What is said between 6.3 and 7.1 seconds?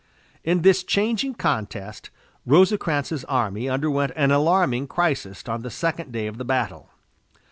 the battle.